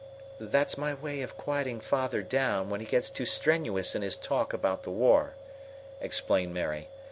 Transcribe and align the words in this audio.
"That's 0.39 0.79
my 0.79 0.95
way 0.95 1.21
of 1.21 1.37
quieting 1.37 1.79
father 1.79 2.23
down 2.23 2.71
when 2.71 2.79
he 2.79 2.87
gets 2.87 3.11
too 3.11 3.27
strenuous 3.27 3.93
in 3.93 4.01
his 4.01 4.15
talk 4.17 4.51
about 4.51 4.81
the 4.81 4.89
war," 4.89 5.35
explained 5.99 6.55
Mary. 6.55 6.87